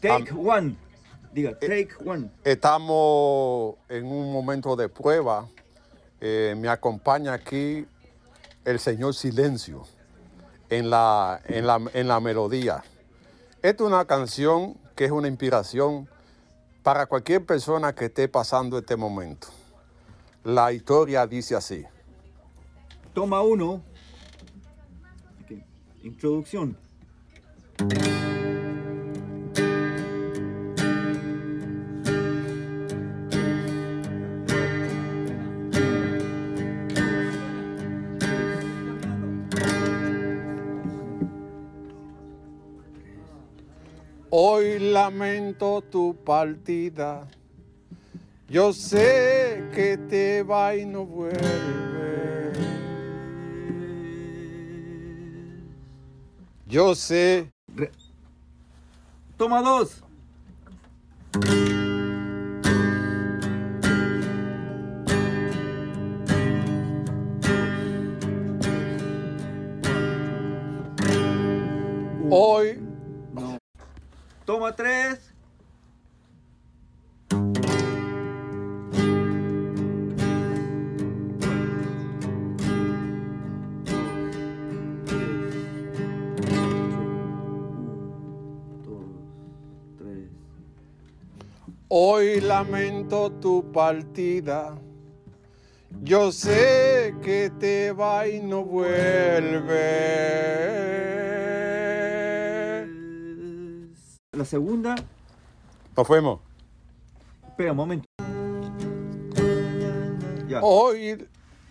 Take 0.00 0.32
one. 0.34 0.76
Diga, 1.32 1.58
take 1.58 1.90
one. 2.04 2.30
Estamos 2.44 3.76
en 3.88 4.04
un 4.04 4.32
momento 4.32 4.76
de 4.76 4.88
prueba. 4.88 5.48
Eh, 6.20 6.54
me 6.56 6.68
acompaña 6.68 7.32
aquí 7.32 7.86
el 8.64 8.78
señor 8.78 9.14
Silencio 9.14 9.84
en 10.68 10.90
la, 10.90 11.40
en 11.46 11.66
la, 11.66 11.80
en 11.94 12.08
la 12.08 12.20
melodía. 12.20 12.84
Esta 13.62 13.84
es 13.84 13.88
una 13.88 14.04
canción 14.04 14.76
que 14.94 15.04
es 15.04 15.10
una 15.10 15.28
inspiración 15.28 16.08
para 16.82 17.06
cualquier 17.06 17.44
persona 17.44 17.94
que 17.94 18.06
esté 18.06 18.28
pasando 18.28 18.78
este 18.78 18.96
momento. 18.96 19.48
La 20.44 20.72
historia 20.72 21.26
dice 21.26 21.54
así. 21.54 21.84
Toma 23.14 23.42
uno. 23.42 23.82
Introducción. 26.02 26.76
Hoy 44.34 44.78
lamento 44.78 45.82
tu 45.82 46.16
partida. 46.24 47.28
Yo 48.48 48.72
sé 48.72 49.62
que 49.74 49.98
te 49.98 50.42
va 50.42 50.74
y 50.74 50.86
no 50.86 51.04
vuelve. 51.04 52.50
Yo 56.66 56.94
sé. 56.94 57.52
Re- 57.76 57.92
Toma 59.36 59.60
dos. 59.60 60.02
1,3. 74.62 75.18
Hoy 91.88 92.40
lamento 92.40 93.32
tu 93.32 93.70
partida. 93.72 94.78
Yo 96.02 96.32
sé 96.32 97.14
que 97.22 97.50
te 97.58 97.92
va 97.92 98.26
y 98.28 98.40
no 98.40 98.64
vuelve. 98.64 100.12
La 104.42 104.46
segunda. 104.46 104.96
Nos 105.96 106.04
fuimos. 106.04 106.40
Espera 107.46 107.70
un 107.70 107.76
momento. 107.76 108.04
Ya. 110.48 110.60
Hoy. 110.60 111.16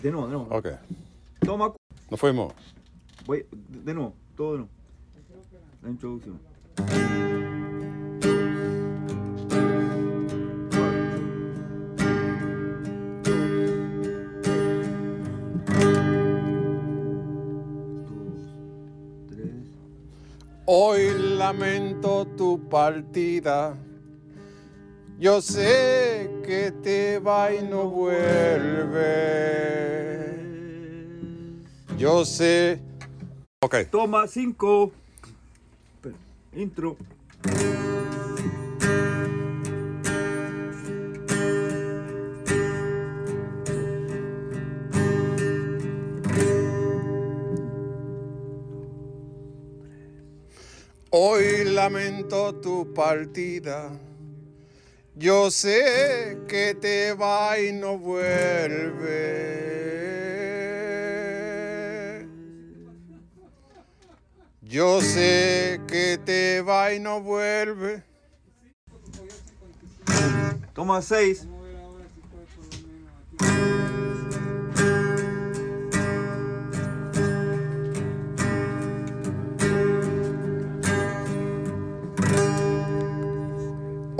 De 0.00 0.12
nuevo, 0.12 0.28
de 0.28 0.32
nuevo. 0.34 0.56
Ok. 0.56 0.68
Toma. 1.40 1.74
Nos 2.08 2.20
fuimos. 2.20 2.52
Voy, 3.26 3.44
de 3.50 3.92
nuevo, 3.92 4.14
todo 4.36 4.52
de 4.52 4.58
nuevo. 4.58 4.70
La 5.82 5.90
introducción. 5.90 6.38
Hoy 20.72 21.10
lamento 21.36 22.28
tu 22.50 22.58
partida. 22.68 23.76
Yo 25.18 25.40
sé 25.40 26.28
que 26.44 26.72
te 26.82 27.18
va 27.20 27.54
y 27.54 27.62
no 27.62 27.88
vuelve. 27.88 28.98
Yo 31.96 32.24
sé. 32.24 32.80
Ok. 33.62 33.76
Toma 33.90 34.26
cinco. 34.26 34.90
Intro. 36.52 36.96
Hoy 51.12 51.64
lamento 51.64 52.54
tu 52.54 52.94
partida. 52.94 53.90
Yo 55.16 55.50
sé 55.50 56.38
que 56.46 56.76
te 56.80 57.14
va 57.14 57.58
y 57.58 57.72
no 57.72 57.98
vuelve. 57.98 59.08
Yo 64.62 65.00
sé 65.00 65.80
que 65.88 66.16
te 66.24 66.62
va 66.62 66.94
y 66.94 67.00
no 67.00 67.20
vuelve. 67.20 68.04
Toma 70.72 71.02
seis. 71.02 71.44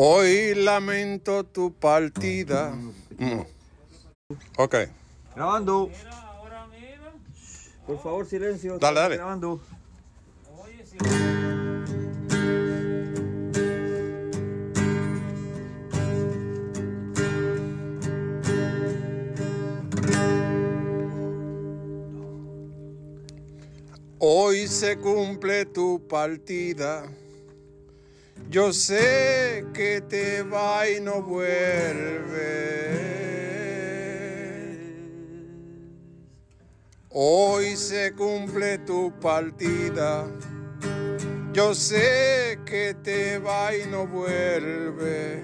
Hoy 0.00 0.54
lamento 0.54 1.42
tu 1.42 1.72
partida. 1.72 2.70
Mm. 3.18 3.40
Ok. 4.56 4.76
Grabando. 5.34 5.90
Por 7.84 8.00
favor, 8.00 8.24
silencio. 8.24 8.78
Dale, 8.78 9.00
dale. 9.00 9.16
Grabando. 9.16 9.60
Hoy 24.20 24.68
se 24.68 24.96
cumple 24.96 25.64
tu 25.66 26.00
partida. 26.08 27.10
Yo 28.50 28.72
sé 28.72 29.64
que 29.74 30.00
te 30.00 30.42
va 30.42 30.88
y 30.88 31.00
no 31.00 31.22
vuelve. 31.22 32.58
Hoy 37.10 37.76
se 37.76 38.12
cumple 38.12 38.78
tu 38.78 39.12
partida. 39.20 40.26
Yo 41.52 41.74
sé 41.74 42.58
que 42.64 42.94
te 43.02 43.38
va 43.38 43.74
y 43.74 43.86
no 43.90 44.06
vuelve. 44.06 45.42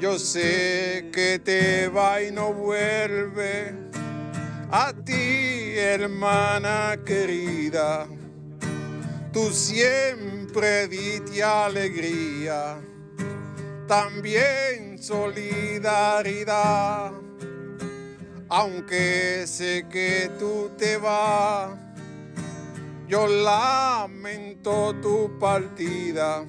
Yo 0.00 0.18
sé 0.18 1.10
que 1.12 1.38
te 1.38 1.88
va 1.88 2.20
y 2.20 2.32
no 2.32 2.52
vuelve. 2.52 3.72
A 4.70 4.92
ti, 4.92 5.74
hermana 5.76 6.98
querida, 7.06 8.08
tú 9.34 9.50
siempre 9.50 10.86
diste 10.86 11.42
alegría, 11.42 12.80
también 13.88 15.02
solidaridad. 15.02 17.10
Aunque 18.48 19.44
sé 19.48 19.86
que 19.90 20.30
tú 20.38 20.70
te 20.78 20.98
vas, 20.98 21.76
yo 23.08 23.26
lamento 23.26 24.94
tu 25.02 25.36
partida. 25.40 26.44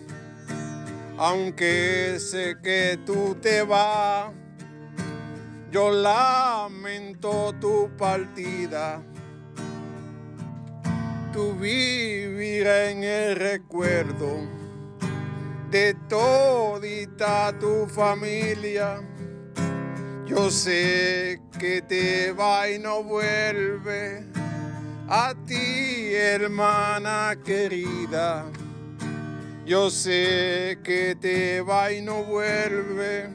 Aunque 1.17 2.17
sé 2.19 2.55
que 2.61 2.99
tú 3.03 3.35
te 3.41 3.63
vas, 3.63 4.31
yo 5.71 5.89
lamento 5.89 7.51
tu 7.59 7.89
partida. 7.97 9.01
Tu 11.35 11.53
vivirá 11.53 12.89
en 12.91 13.03
el 13.03 13.35
recuerdo 13.35 14.39
de 15.69 15.93
todita 16.07 17.53
tu 17.59 17.87
familia. 17.87 19.01
Yo 20.25 20.49
sé 20.49 21.41
que 21.59 21.81
te 21.81 22.31
va 22.31 22.69
y 22.69 22.79
no 22.79 23.03
vuelve 23.03 24.23
a 25.09 25.35
ti, 25.45 26.13
hermana 26.13 27.37
querida. 27.43 28.45
Yo 29.65 29.89
sé 29.89 30.79
que 30.85 31.17
te 31.19 31.59
va 31.59 31.91
y 31.91 32.01
no 32.01 32.23
vuelve. 32.23 33.27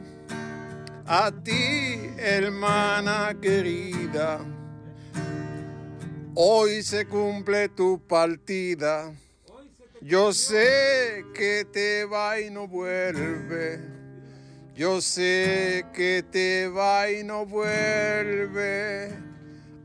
A 1.05 1.31
ti, 1.31 2.01
hermana 2.17 3.37
querida. 3.43 4.41
Hoy 6.43 6.83
se 6.83 7.05
cumple 7.05 7.69
tu 7.69 8.01
partida. 8.01 9.13
Yo 10.01 10.33
sé 10.33 11.23
que 11.35 11.67
te 11.71 12.07
va 12.07 12.41
y 12.41 12.49
no 12.49 12.67
vuelve. 12.67 13.79
Yo 14.75 15.03
sé 15.03 15.85
que 15.93 16.23
te 16.23 16.67
va 16.69 17.11
y 17.11 17.25
no 17.25 17.45
vuelve. 17.45 19.11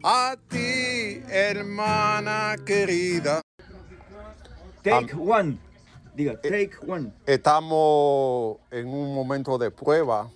A 0.01 0.37
ti, 0.47 1.21
hermana 1.27 2.55
querida. 2.65 3.41
Take 4.81 5.13
one. 5.13 5.57
Diga, 6.15 6.39
take 6.41 6.77
one. 6.87 7.11
Estamos 7.25 8.59
en 8.71 8.87
un 8.87 9.13
momento 9.13 9.57
de 9.57 9.71
prueba. 9.71 10.31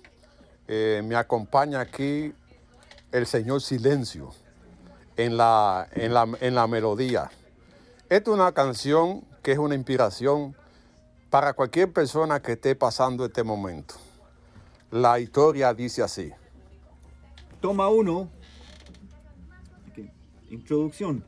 Eh, 0.68 1.00
me 1.02 1.16
acompaña 1.16 1.80
aquí 1.80 2.34
el 3.10 3.26
señor 3.26 3.62
Silencio 3.62 4.34
en 5.24 5.36
la, 5.36 5.88
en 5.92 6.14
la, 6.14 6.28
en 6.40 6.54
la 6.54 6.66
melodía. 6.66 7.30
Esta 8.08 8.30
es 8.30 8.34
una 8.34 8.52
canción 8.52 9.24
que 9.42 9.52
es 9.52 9.58
una 9.58 9.74
inspiración 9.74 10.56
para 11.28 11.52
cualquier 11.52 11.92
persona 11.92 12.40
que 12.40 12.52
esté 12.52 12.74
pasando 12.74 13.24
este 13.24 13.42
momento. 13.42 13.94
La 14.90 15.20
historia 15.20 15.72
dice 15.72 16.02
así. 16.02 16.32
Toma 17.60 17.88
uno. 17.88 18.28
Introducción. 20.50 21.24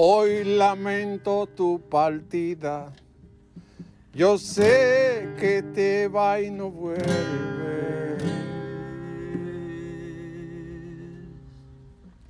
Hoy 0.00 0.44
lamento 0.44 1.48
tu 1.48 1.80
partida. 1.80 2.92
Yo 4.14 4.38
sé 4.38 5.28
que 5.40 5.60
te 5.60 6.06
va 6.06 6.40
y 6.40 6.52
no 6.52 6.70
vuelve. 6.70 8.16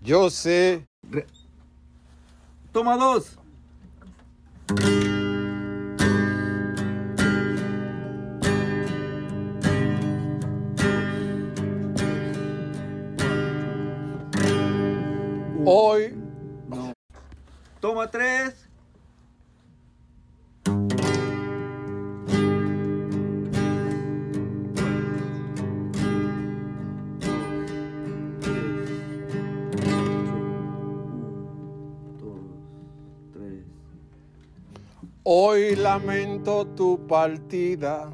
Yo 0.01 0.31
sé. 0.31 0.87
Toma 2.73 2.97
dos. 2.97 3.39
Tres. 18.11 18.69
Hoy 35.23 35.77
lamento 35.77 36.67
tu 36.67 37.07
partida. 37.07 38.13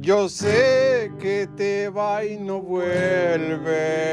Yo 0.00 0.28
sé 0.28 1.12
que 1.20 1.48
te 1.56 1.88
va 1.88 2.24
y 2.24 2.36
no 2.36 2.60
vuelve. 2.60 4.10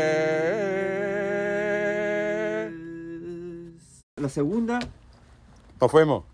La 4.28 4.32
segunda. 4.32 4.80
Nos 5.80 5.90
fuimos. 5.90 6.26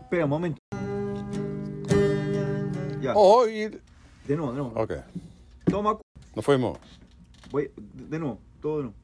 Espera 0.00 0.24
un 0.24 0.30
momento. 0.30 0.58
Ya. 3.02 3.12
De 3.12 4.34
nuevo, 4.34 4.52
de 4.52 4.58
nuevo. 4.58 4.72
Ok. 4.74 4.92
Toma. 5.66 5.98
Nos 6.34 6.42
fuimos. 6.42 6.78
Voy, 7.50 7.70
de 7.76 8.18
nuevo, 8.18 8.38
todo 8.62 8.78
de 8.78 8.82
nuevo. 8.84 8.96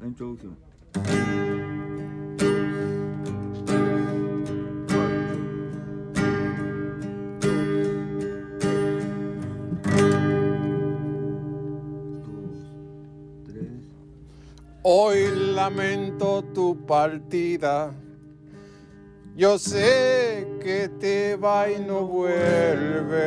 La 0.00 0.06
introducción. 0.06 0.56
Hoy 14.82 15.37
lamento 15.58 16.44
tu 16.54 16.76
partida. 16.86 17.92
Yo 19.36 19.58
sé 19.58 20.46
que 20.62 20.88
te 20.88 21.34
va 21.34 21.68
y 21.68 21.80
no 21.80 22.06
vuelve. 22.06 23.18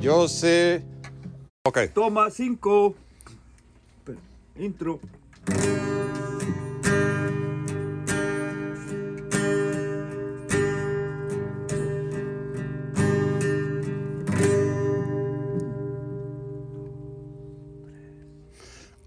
Yo 0.00 0.28
sé. 0.28 0.82
Ok. 1.66 1.78
Toma 1.92 2.30
cinco. 2.30 2.94
Intro. 4.56 4.98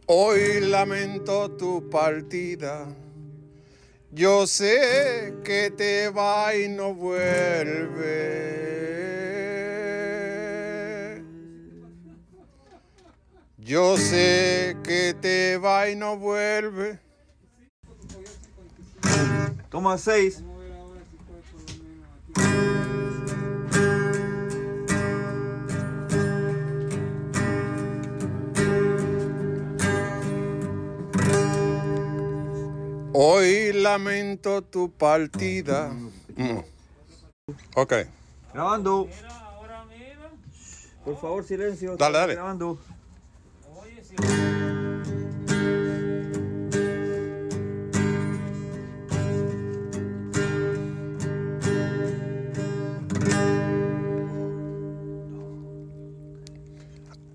Hoy 0.09 0.61
lamento 0.61 1.51
tu 1.51 1.89
partida. 1.89 2.87
Yo 4.09 4.47
sé 4.47 5.33
que 5.43 5.69
te 5.69 6.07
va 6.07 6.55
y 6.55 6.69
no 6.69 6.93
vuelve. 6.93 8.05
Yo 13.57 13.97
sé 13.97 14.77
que 14.81 15.13
te 15.13 15.57
va 15.57 15.89
y 15.89 15.97
no 15.97 16.15
vuelve. 16.15 16.99
Toma 19.69 19.97
seis. 19.97 20.41
Lamento 33.73 34.61
tu 34.61 34.91
partida. 34.91 35.89
Mm. 36.35 36.59
Ok. 37.75 37.93
Grabando. 38.53 39.07
Por 41.03 41.19
favor, 41.19 41.43
silencio. 41.43 41.95
Dale, 41.95 42.17
dale. 42.17 42.33
Grabando. 42.33 42.79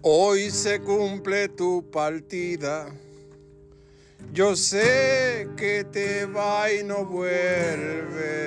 Hoy 0.05 0.51
se 0.51 0.81
cumple 0.81 1.49
tu 1.49 1.89
partida. 1.91 2.93
Yo 4.31 4.57
sé 4.57 5.49
que 5.57 5.85
te 5.85 6.27
va 6.27 6.71
y 6.73 6.85
no 6.85 7.05
vuelve. 7.05 8.43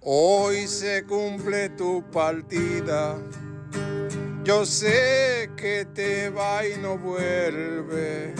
Hoy 0.00 0.66
se 0.66 1.04
cumple 1.04 1.68
tu 1.70 2.02
partida. 2.10 3.18
Yo 4.44 4.64
sé 4.64 5.50
que 5.56 5.86
te 5.94 6.30
va 6.30 6.66
y 6.66 6.76
no 6.78 6.98
vuelve. 6.98 8.34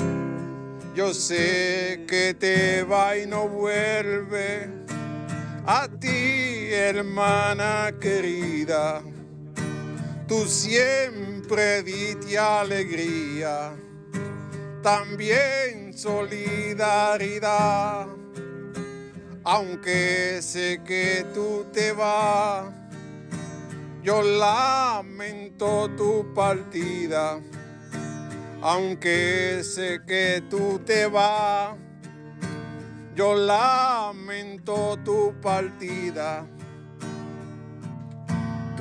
Yo 0.94 1.14
sé 1.14 2.04
que 2.08 2.34
te 2.34 2.82
va 2.82 3.16
y 3.16 3.26
no 3.26 3.48
vuelve. 3.48 4.68
A 5.66 5.86
ti, 5.88 6.68
hermana 6.72 7.92
querida, 8.00 9.02
tú 10.26 10.46
siempre 10.46 11.39
diste 11.56 12.38
alegría, 12.38 13.74
también 14.82 15.92
solidaridad. 15.96 17.40
Aunque 19.42 20.40
sé 20.42 20.80
que 20.84 21.26
tú 21.34 21.66
te 21.72 21.92
vas, 21.92 22.66
yo 24.02 24.22
lamento 24.22 25.88
tu 25.96 26.32
partida. 26.34 27.40
aunque 28.62 29.62
sé 29.64 30.00
que 30.06 30.42
tú 30.50 30.78
te 30.84 31.06
vas. 31.06 31.74
Yo 33.14 33.34
lamento 33.34 34.98
tu 35.04 35.34
partida. 35.40 36.46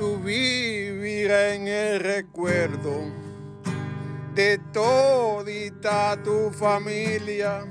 Tu 0.00 0.16
vivirá 0.16 1.54
en 1.54 1.68
el 1.68 2.00
recuerdo 2.00 3.04
de 4.34 4.56
todita 4.72 6.16
tu 6.24 6.50
familia. 6.50 7.66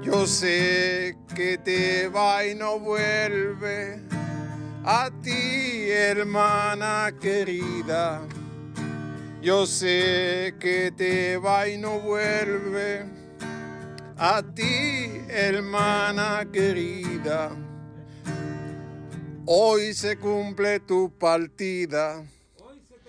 Yo 0.00 0.26
sé 0.26 1.18
que 1.34 1.58
te 1.58 2.08
va 2.08 2.46
y 2.46 2.54
no 2.54 2.78
vuelve 2.78 4.00
a 4.86 5.10
ti, 5.22 5.90
hermana 5.90 7.12
querida. 7.20 8.22
Yo 9.42 9.66
sé 9.66 10.54
que 10.58 10.94
te 10.96 11.36
va 11.36 11.68
y 11.68 11.76
no 11.76 12.00
vuelve 12.00 13.04
a 14.16 14.42
ti, 14.42 15.20
hermana 15.28 16.46
querida. 16.50 17.50
Hoy 19.44 19.92
se 19.92 20.16
cumple 20.16 20.78
tu 20.78 21.10
partida. 21.18 22.24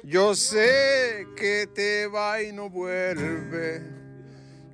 Yo 0.04 0.34
sé 0.34 1.28
que 1.36 1.68
te 1.68 2.08
va 2.08 2.42
y 2.42 2.52
no 2.52 2.72
vuelve. 2.72 3.84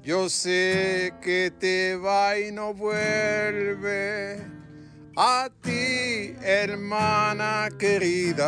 Yo 0.02 0.30
sé 0.30 1.14
que 1.22 1.52
te 1.52 1.98
va 1.98 2.40
y 2.40 2.54
no 2.54 2.74
vuelve 2.74 4.38
a 5.18 5.50
ti, 5.62 6.34
hermana 6.42 7.68
querida. 7.78 8.48